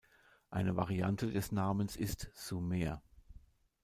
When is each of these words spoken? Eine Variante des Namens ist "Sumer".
Eine 0.49 0.75
Variante 0.77 1.29
des 1.29 1.51
Namens 1.51 1.95
ist 1.95 2.31
"Sumer". 2.33 3.03